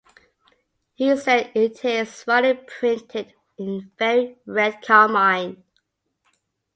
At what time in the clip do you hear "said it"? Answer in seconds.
1.15-1.85